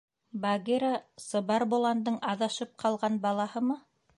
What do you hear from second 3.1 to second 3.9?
балаһымы?